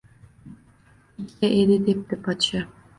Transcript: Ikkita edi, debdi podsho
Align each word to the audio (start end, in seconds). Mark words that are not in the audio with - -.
Ikkita 1.23 1.47
edi, 1.61 1.81
debdi 1.91 2.15
podsho 2.27 2.69